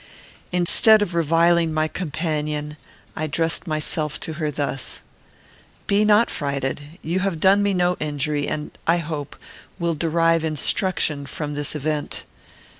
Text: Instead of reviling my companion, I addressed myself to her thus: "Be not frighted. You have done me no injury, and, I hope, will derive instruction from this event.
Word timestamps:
Instead 0.51 1.03
of 1.03 1.13
reviling 1.13 1.71
my 1.71 1.87
companion, 1.87 2.75
I 3.15 3.25
addressed 3.25 3.67
myself 3.67 4.19
to 4.21 4.33
her 4.41 4.49
thus: 4.49 5.01
"Be 5.85 6.03
not 6.05 6.31
frighted. 6.31 6.81
You 7.03 7.19
have 7.19 7.39
done 7.39 7.61
me 7.61 7.75
no 7.75 7.97
injury, 7.99 8.47
and, 8.47 8.75
I 8.87 8.97
hope, 8.97 9.35
will 9.77 9.93
derive 9.93 10.43
instruction 10.43 11.27
from 11.27 11.53
this 11.53 11.75
event. 11.75 12.23